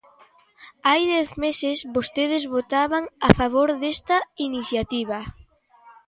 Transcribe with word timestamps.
Hai 0.87 1.01
dez 1.13 1.29
meses 1.43 1.77
vostedes 1.95 2.43
votaban 2.55 3.03
a 3.27 3.29
favor 3.39 3.67
desta 3.81 4.17
iniciativa. 4.47 5.19